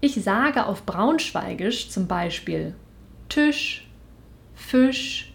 Ich 0.00 0.22
sage 0.22 0.66
auf 0.66 0.86
Braunschweigisch 0.86 1.90
zum 1.90 2.06
Beispiel 2.06 2.76
Tisch, 3.28 3.88
Fisch, 4.54 5.34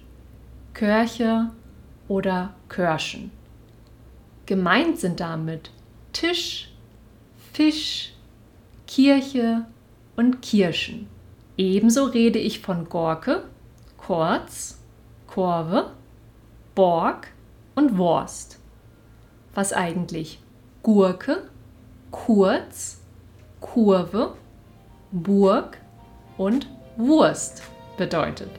Körche 0.74 1.52
oder 2.08 2.54
Körschen. 2.70 3.32
Gemeint 4.46 5.00
sind 5.00 5.20
damit 5.20 5.70
Tisch, 6.14 6.72
Fisch, 7.52 8.14
Kirche 8.88 9.66
und 10.16 10.42
Kirschen. 10.42 11.08
Ebenso 11.58 12.06
rede 12.06 12.40
ich 12.40 12.62
von 12.62 12.88
Gorke, 12.88 13.44
Korz, 13.98 14.80
Korve, 15.28 15.92
Borg 16.74 17.28
und 17.76 17.98
Wurst. 17.98 18.60
Was 19.54 19.74
eigentlich 19.74 20.40
Gurke, 20.84 21.50
Kurz, 22.12 23.02
Kurve, 23.60 24.36
Burg 25.16 25.78
und 26.38 26.68
Wurst 26.98 27.62
bedeutet. 27.98 28.50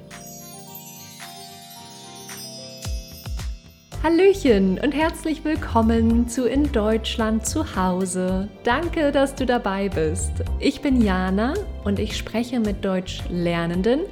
Hallöchen 4.04 4.78
und 4.78 4.92
herzlich 4.92 5.44
willkommen 5.44 6.28
zu 6.28 6.46
In 6.46 6.70
Deutschland 6.70 7.44
zu 7.44 7.74
Hause. 7.74 8.48
Danke, 8.62 9.10
dass 9.10 9.34
du 9.34 9.46
dabei 9.46 9.88
bist. 9.88 10.30
Ich 10.60 10.80
bin 10.80 11.02
Jana 11.02 11.54
und 11.82 11.98
ich 11.98 12.16
spreche 12.16 12.60
mit 12.60 12.84
Deutschlernenden 12.84 14.02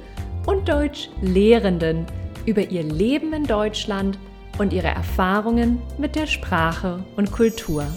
und 0.45 0.67
Deutschlehrenden 0.67 2.05
über 2.45 2.69
ihr 2.69 2.83
Leben 2.83 3.31
in 3.31 3.45
Deutschland 3.45 4.19
und 4.57 4.73
ihre 4.73 4.89
Erfahrungen 4.89 5.81
mit 5.97 6.17
der 6.17 6.27
Sprache 6.27 7.05
und 7.15 7.31
Kultur. 7.31 7.87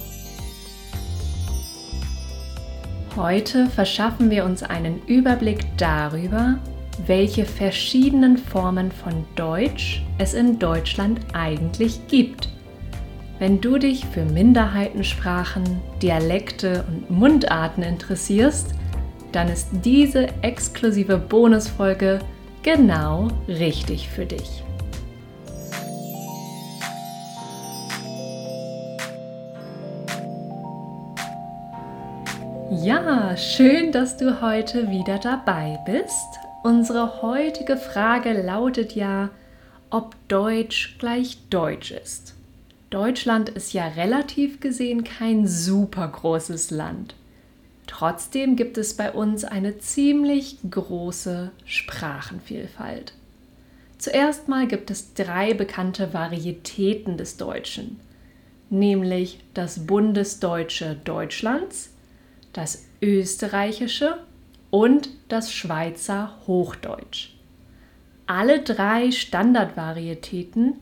Heute 3.17 3.67
verschaffen 3.69 4.29
wir 4.29 4.45
uns 4.45 4.63
einen 4.63 5.01
Überblick 5.07 5.61
darüber, 5.79 6.59
welche 7.07 7.47
verschiedenen 7.47 8.37
Formen 8.37 8.93
von 8.93 9.25
Deutsch 9.37 10.05
es 10.19 10.35
in 10.35 10.59
Deutschland 10.59 11.21
eigentlich 11.33 12.07
gibt. 12.09 12.51
Wenn 13.39 13.63
du 13.63 13.79
dich 13.79 14.05
für 14.05 14.27
Minderheitensprachen, 14.27 15.65
Dialekte 16.03 16.85
und 16.89 17.11
Mundarten 17.11 17.83
interessierst, 17.83 18.75
dann 19.33 19.49
ist 19.49 19.69
diese 19.83 20.29
exklusive 20.43 21.17
Bonusfolge 21.17 22.19
genau 22.63 23.29
richtig 23.49 24.11
für 24.11 24.27
dich. 24.27 24.66
Ja, 32.71 33.37
schön, 33.37 33.93
dass 33.93 34.17
du 34.17 34.41
heute 34.41 34.91
wieder 34.91 35.19
dabei 35.19 35.79
bist. 35.87 36.27
Unsere 36.65 37.23
heutige 37.23 37.77
Frage 37.77 38.33
lautet 38.33 38.97
ja, 38.97 39.31
ob 39.89 40.17
Deutsch 40.27 40.97
gleich 40.99 41.39
Deutsch 41.49 41.93
ist. 41.93 42.35
Deutschland 42.91 43.51
ist 43.51 43.73
ja 43.73 43.87
relativ 43.87 44.59
gesehen 44.59 45.05
kein 45.05 45.47
super 45.47 46.09
großes 46.09 46.73
Land. 46.73 47.15
Trotzdem 47.87 48.57
gibt 48.57 48.79
es 48.79 48.97
bei 48.97 49.13
uns 49.13 49.45
eine 49.45 49.79
ziemlich 49.79 50.59
große 50.69 51.53
Sprachenvielfalt. 51.65 53.13
Zuerst 53.99 54.49
mal 54.49 54.67
gibt 54.67 54.91
es 54.91 55.15
drei 55.15 55.55
bekannte 55.55 56.13
Varietäten 56.13 57.17
des 57.17 57.37
Deutschen, 57.37 58.01
nämlich 58.71 59.39
das 59.55 59.87
Bundesdeutsche 59.87 60.97
Deutschlands, 61.05 61.91
das 62.57 62.87
Österreichische 63.03 64.19
und 64.71 65.11
das 65.29 65.53
Schweizer 65.53 66.37
Hochdeutsch. 66.47 67.31
Alle 68.27 68.63
drei 68.63 69.11
Standardvarietäten 69.13 70.75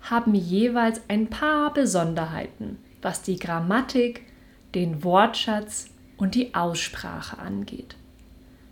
haben 0.00 0.34
jeweils 0.34 1.02
ein 1.08 1.28
paar 1.28 1.72
Besonderheiten, 1.72 2.78
was 3.02 3.22
die 3.22 3.38
Grammatik, 3.38 4.22
den 4.74 5.04
Wortschatz 5.04 5.90
und 6.16 6.34
die 6.34 6.54
Aussprache 6.54 7.38
angeht. 7.38 7.96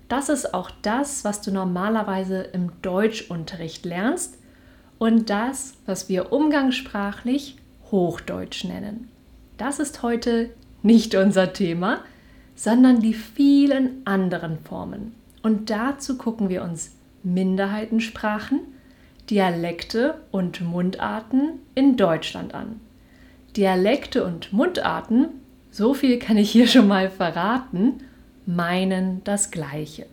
Das 0.09 0.29
ist 0.29 0.55
auch 0.55 0.71
das, 0.83 1.25
was 1.25 1.43
du 1.43 1.53
normalerweise 1.53 2.43
im 2.43 2.73
Deutschunterricht 2.81 3.85
lernst 3.85 4.39
und 4.99 5.31
das, 5.31 5.75
was 5.85 6.09
wir 6.09 6.33
umgangssprachlich 6.33 7.57
Hochdeutsch 7.91 8.65
nennen. 8.65 9.11
Das 9.57 9.79
ist 9.79 10.03
heute 10.03 10.51
nicht 10.83 11.15
unser 11.15 11.53
Thema, 11.53 12.01
sondern 12.57 13.01
die 13.01 13.15
vielen 13.15 14.05
anderen 14.05 14.59
Formen. 14.59 15.15
Und 15.43 15.71
dazu 15.71 16.19
gucken 16.19 16.49
wir 16.49 16.65
uns 16.65 16.97
Minderheitensprachen, 17.23 18.61
Dialekte 19.31 20.23
und 20.33 20.61
Mundarten 20.63 21.61
in 21.75 21.97
Deutschland 21.97 22.55
an. 22.55 22.81
Dialekte 23.57 24.25
und 24.25 24.53
Mundarten, 24.53 25.29
so 25.71 25.95
viel 25.95 26.19
kann 26.19 26.39
ich 26.39 26.51
hier 26.51 26.67
schon 26.67 26.89
mal 26.89 27.11
verraten, 27.11 28.01
meinen 28.47 29.23
das 29.25 29.51
Gleiche. 29.51 30.07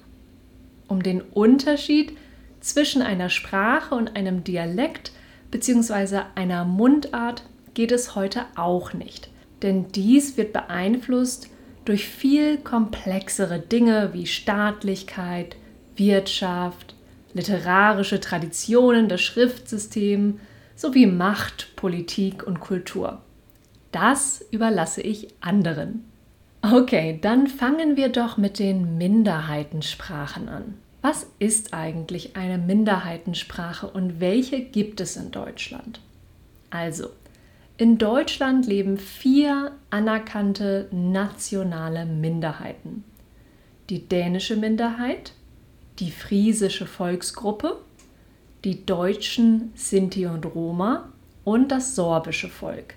Um 0.87 1.01
den 1.01 1.21
Unterschied 1.21 2.17
zwischen 2.59 3.01
einer 3.01 3.29
Sprache 3.29 3.95
und 3.95 4.15
einem 4.15 4.43
Dialekt 4.43 5.11
bzw. 5.51 6.21
einer 6.35 6.65
Mundart 6.65 7.43
geht 7.73 7.91
es 7.91 8.15
heute 8.15 8.45
auch 8.55 8.93
nicht, 8.93 9.29
denn 9.61 9.91
dies 9.91 10.37
wird 10.37 10.53
beeinflusst 10.53 11.49
durch 11.85 12.07
viel 12.07 12.57
komplexere 12.57 13.59
Dinge 13.59 14.09
wie 14.13 14.25
Staatlichkeit, 14.25 15.55
Wirtschaft, 15.95 16.95
literarische 17.33 18.19
Traditionen, 18.19 19.09
das 19.09 19.21
Schriftsystem 19.21 20.39
sowie 20.75 21.05
Macht, 21.05 21.75
Politik 21.75 22.45
und 22.45 22.59
Kultur. 22.59 23.21
Das 23.91 24.43
überlasse 24.51 25.01
ich 25.01 25.27
anderen. 25.41 26.05
Okay, 26.61 27.19
dann 27.21 27.47
fangen 27.47 27.97
wir 27.97 28.09
doch 28.09 28.37
mit 28.37 28.57
den 28.57 28.97
Minderheitensprachen 28.97 30.49
an. 30.49 30.75
Was 31.01 31.27
ist 31.37 31.73
eigentlich 31.73 32.37
eine 32.37 32.57
Minderheitensprache 32.57 33.87
und 33.87 34.21
welche 34.21 34.61
gibt 34.61 35.01
es 35.01 35.17
in 35.17 35.31
Deutschland? 35.31 35.99
Also, 36.69 37.09
in 37.77 37.97
Deutschland 37.97 38.67
leben 38.67 38.97
vier 38.97 39.71
anerkannte 39.89 40.87
nationale 40.91 42.05
Minderheiten. 42.05 43.03
Die 43.89 44.07
dänische 44.07 44.55
Minderheit, 44.55 45.33
die 45.99 46.11
friesische 46.11 46.85
Volksgruppe, 46.85 47.77
die 48.63 48.85
deutschen 48.85 49.71
Sinti 49.75 50.27
und 50.27 50.45
Roma 50.45 51.09
und 51.43 51.71
das 51.71 51.95
sorbische 51.95 52.47
Volk. 52.47 52.93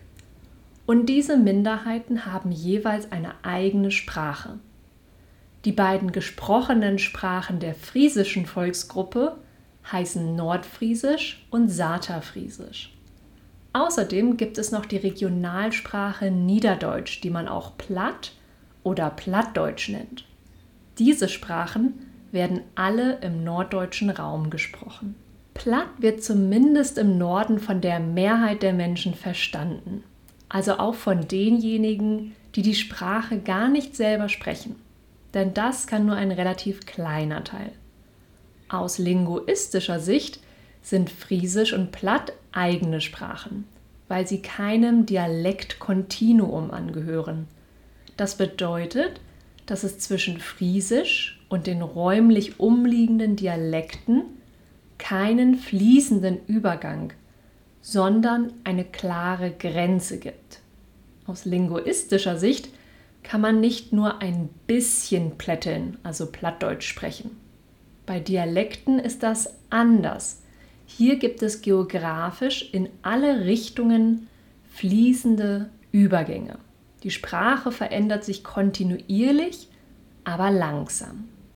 Und 0.84 1.06
diese 1.06 1.36
Minderheiten 1.36 2.26
haben 2.26 2.52
jeweils 2.52 3.10
eine 3.10 3.32
eigene 3.42 3.90
Sprache. 3.90 4.58
Die 5.64 5.72
beiden 5.72 6.12
gesprochenen 6.12 6.98
Sprachen 6.98 7.58
der 7.58 7.74
friesischen 7.74 8.46
Volksgruppe 8.46 9.38
heißen 9.90 10.36
Nordfriesisch 10.36 11.44
und 11.50 11.68
Saterfriesisch. 11.70 12.95
Außerdem 13.76 14.38
gibt 14.38 14.56
es 14.56 14.72
noch 14.72 14.86
die 14.86 14.96
Regionalsprache 14.96 16.30
Niederdeutsch, 16.30 17.20
die 17.22 17.28
man 17.28 17.46
auch 17.46 17.76
Platt 17.76 18.32
oder 18.82 19.10
Plattdeutsch 19.10 19.90
nennt. 19.90 20.24
Diese 20.96 21.28
Sprachen 21.28 21.92
werden 22.32 22.62
alle 22.74 23.18
im 23.20 23.44
norddeutschen 23.44 24.08
Raum 24.08 24.48
gesprochen. 24.48 25.14
Platt 25.52 25.88
wird 25.98 26.24
zumindest 26.24 26.96
im 26.96 27.18
Norden 27.18 27.58
von 27.58 27.82
der 27.82 28.00
Mehrheit 28.00 28.62
der 28.62 28.72
Menschen 28.72 29.12
verstanden, 29.12 30.04
also 30.48 30.78
auch 30.78 30.94
von 30.94 31.28
denjenigen, 31.28 32.34
die 32.54 32.62
die 32.62 32.74
Sprache 32.74 33.40
gar 33.40 33.68
nicht 33.68 33.94
selber 33.94 34.30
sprechen. 34.30 34.76
Denn 35.34 35.52
das 35.52 35.86
kann 35.86 36.06
nur 36.06 36.16
ein 36.16 36.30
relativ 36.30 36.86
kleiner 36.86 37.44
Teil. 37.44 37.72
Aus 38.70 38.96
linguistischer 38.96 40.00
Sicht 40.00 40.40
sind 40.86 41.10
Friesisch 41.10 41.72
und 41.72 41.90
Platt 41.90 42.32
eigene 42.52 43.00
Sprachen, 43.00 43.64
weil 44.06 44.24
sie 44.28 44.40
keinem 44.40 45.04
Dialektkontinuum 45.04 46.70
angehören. 46.70 47.48
Das 48.16 48.36
bedeutet, 48.36 49.20
dass 49.66 49.82
es 49.82 49.98
zwischen 49.98 50.38
Friesisch 50.38 51.44
und 51.48 51.66
den 51.66 51.82
räumlich 51.82 52.60
umliegenden 52.60 53.34
Dialekten 53.34 54.22
keinen 54.96 55.56
fließenden 55.56 56.46
Übergang, 56.46 57.12
sondern 57.82 58.52
eine 58.62 58.84
klare 58.84 59.50
Grenze 59.50 60.20
gibt. 60.20 60.60
Aus 61.26 61.46
linguistischer 61.46 62.38
Sicht 62.38 62.68
kann 63.24 63.40
man 63.40 63.58
nicht 63.58 63.92
nur 63.92 64.22
ein 64.22 64.48
bisschen 64.68 65.36
plätteln, 65.36 65.98
also 66.04 66.26
Plattdeutsch 66.26 66.86
sprechen. 66.86 67.32
Bei 68.06 68.20
Dialekten 68.20 69.00
ist 69.00 69.24
das 69.24 69.56
anders. 69.68 70.42
Hier 70.86 71.16
gibt 71.16 71.42
es 71.42 71.62
geografisch 71.62 72.70
in 72.72 72.88
alle 73.02 73.44
Richtungen 73.44 74.28
fließende 74.72 75.68
Übergänge. 75.92 76.58
Die 77.02 77.10
Sprache 77.10 77.72
verändert 77.72 78.24
sich 78.24 78.44
kontinuierlich 78.44 79.68
aber 80.24 80.50
langsam. 80.50 81.28